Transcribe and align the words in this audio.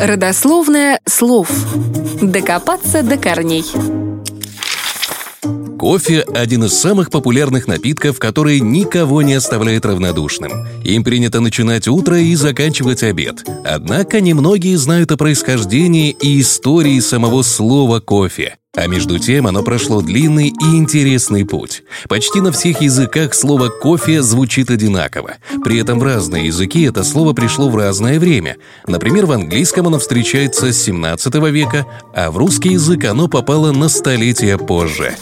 Родословное 0.00 1.00
слов. 1.06 1.50
Докопаться 2.22 3.02
до 3.02 3.16
корней. 3.16 3.64
Кофе– 5.80 6.20
один 6.34 6.64
из 6.64 6.78
самых 6.78 7.10
популярных 7.10 7.66
напитков, 7.66 8.18
который 8.18 8.60
никого 8.60 9.22
не 9.22 9.32
оставляет 9.32 9.86
равнодушным. 9.86 10.52
Им 10.84 11.04
принято 11.04 11.40
начинать 11.40 11.88
утро 11.88 12.18
и 12.18 12.34
заканчивать 12.34 13.02
обед. 13.02 13.44
Однако 13.64 14.20
немногие 14.20 14.76
знают 14.76 15.10
о 15.10 15.16
происхождении 15.16 16.10
и 16.10 16.42
истории 16.42 17.00
самого 17.00 17.40
слова 17.40 18.00
«кофе». 18.00 18.59
А 18.76 18.86
между 18.86 19.18
тем 19.18 19.48
оно 19.48 19.64
прошло 19.64 20.00
длинный 20.00 20.48
и 20.48 20.76
интересный 20.76 21.44
путь. 21.44 21.82
Почти 22.08 22.40
на 22.40 22.52
всех 22.52 22.80
языках 22.80 23.34
слово 23.34 23.68
«кофе» 23.68 24.22
звучит 24.22 24.70
одинаково. 24.70 25.38
При 25.64 25.80
этом 25.80 25.98
в 25.98 26.04
разные 26.04 26.46
языки 26.46 26.82
это 26.82 27.02
слово 27.02 27.32
пришло 27.32 27.68
в 27.68 27.74
разное 27.74 28.20
время. 28.20 28.58
Например, 28.86 29.26
в 29.26 29.32
английском 29.32 29.88
оно 29.88 29.98
встречается 29.98 30.72
с 30.72 30.80
17 30.82 31.34
века, 31.50 31.84
а 32.14 32.30
в 32.30 32.36
русский 32.36 32.70
язык 32.74 33.04
оно 33.06 33.26
попало 33.26 33.72
на 33.72 33.88
столетия 33.88 34.56
позже. 34.56 35.16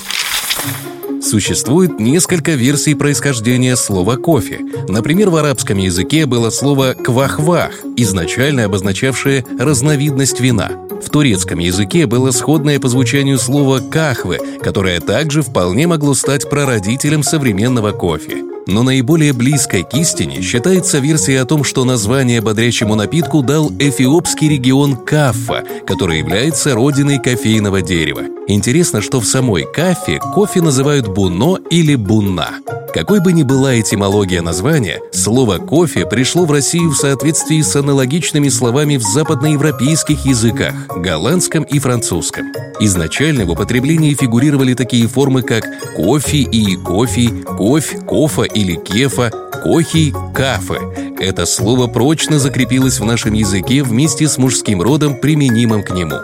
Существует 1.28 2.00
несколько 2.00 2.52
версий 2.52 2.94
происхождения 2.94 3.76
слова 3.76 4.16
«кофе». 4.16 4.60
Например, 4.88 5.28
в 5.28 5.36
арабском 5.36 5.76
языке 5.76 6.24
было 6.24 6.48
слово 6.48 6.94
«квахвах», 6.94 7.72
изначально 7.98 8.64
обозначавшее 8.64 9.44
разновидность 9.58 10.40
вина. 10.40 10.70
В 11.04 11.10
турецком 11.10 11.58
языке 11.58 12.06
было 12.06 12.30
сходное 12.30 12.80
по 12.80 12.88
звучанию 12.88 13.38
слово 13.38 13.80
«кахвы», 13.80 14.38
которое 14.62 15.00
также 15.00 15.42
вполне 15.42 15.86
могло 15.86 16.14
стать 16.14 16.48
прародителем 16.48 17.22
современного 17.22 17.92
кофе. 17.92 18.42
Но 18.68 18.82
наиболее 18.82 19.32
близкой 19.32 19.82
к 19.82 19.94
истине 19.94 20.42
считается 20.42 20.98
версия 20.98 21.40
о 21.40 21.46
том, 21.46 21.64
что 21.64 21.86
название 21.86 22.42
бодрящему 22.42 22.94
напитку 22.94 23.42
дал 23.42 23.72
эфиопский 23.78 24.46
регион 24.46 24.94
Каффа, 24.94 25.64
который 25.86 26.18
является 26.18 26.74
родиной 26.74 27.18
кофейного 27.18 27.80
дерева. 27.80 28.24
Интересно, 28.46 29.00
что 29.00 29.20
в 29.20 29.26
самой 29.26 29.64
Кафе 29.72 30.18
кофе 30.34 30.60
называют 30.60 31.08
буно 31.08 31.58
или 31.70 31.94
бунна. 31.94 32.50
Какой 32.92 33.20
бы 33.20 33.32
ни 33.32 33.42
была 33.42 33.78
этимология 33.78 34.40
названия, 34.40 35.00
слово 35.12 35.58
«кофе» 35.58 36.06
пришло 36.06 36.46
в 36.46 36.52
Россию 36.52 36.90
в 36.90 36.96
соответствии 36.96 37.60
с 37.60 37.76
аналогичными 37.76 38.48
словами 38.48 38.96
в 38.96 39.02
западноевропейских 39.02 40.24
языках– 40.24 40.74
голландском 40.96 41.64
и 41.64 41.78
французском. 41.78 42.46
Изначально 42.80 43.44
в 43.44 43.50
употреблении 43.50 44.14
фигурировали 44.14 44.74
такие 44.74 45.06
формы, 45.06 45.42
как 45.42 45.64
кофе 45.96 46.38
и 46.38 46.76
кофе, 46.76 47.28
кофе, 47.28 47.98
кофа 47.98 48.42
или 48.42 48.76
кефа, 48.76 49.30
кохи, 49.62 50.14
кафе. 50.34 50.78
Это 51.20 51.46
слово 51.46 51.88
прочно 51.88 52.38
закрепилось 52.38 53.00
в 53.00 53.04
нашем 53.04 53.34
языке 53.34 53.82
вместе 53.82 54.28
с 54.28 54.38
мужским 54.38 54.80
родом, 54.80 55.16
применимым 55.16 55.82
к 55.82 55.90
нему. 55.90 56.16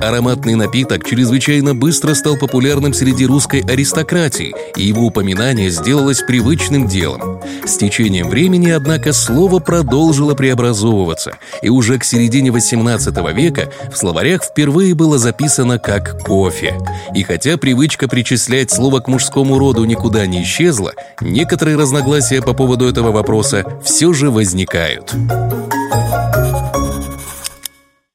Ароматный 0.00 0.54
напиток 0.54 1.04
чрезвычайно 1.04 1.74
быстро 1.74 2.14
стал 2.14 2.36
популярным 2.36 2.92
среди 2.92 3.26
русской 3.26 3.60
аристократии, 3.60 4.54
и 4.76 4.82
его 4.82 5.06
упоминание 5.06 5.70
сделалось 5.70 6.22
привычным 6.22 6.86
делом. 6.86 7.40
С 7.64 7.76
течением 7.76 8.28
времени, 8.28 8.70
однако, 8.70 9.12
слово 9.12 9.58
продолжило 9.58 10.34
преобразовываться, 10.34 11.38
и 11.62 11.68
уже 11.68 11.98
к 11.98 12.04
середине 12.04 12.50
XVIII 12.50 13.34
века 13.34 13.70
в 13.92 13.96
словарях 13.96 14.44
впервые 14.44 14.94
было 14.94 15.18
записано 15.18 15.78
как 15.78 16.22
«кофе». 16.22 16.78
И 17.14 17.22
хотя 17.22 17.56
привычка 17.56 18.08
причислять 18.08 18.70
слово 18.70 19.00
к 19.00 19.08
мужскому 19.08 19.58
роду 19.58 19.84
никуда 19.84 20.26
не 20.26 20.42
исчезла, 20.42 20.92
некоторые 21.20 21.76
разногласия 21.76 22.42
по 22.42 22.54
поводу 22.54 22.88
этого 22.88 23.12
вопроса 23.12 23.64
все 23.84 24.12
же 24.12 24.30
возникают. 24.30 25.14